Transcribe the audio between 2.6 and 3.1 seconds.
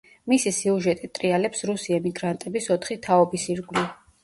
ოთხი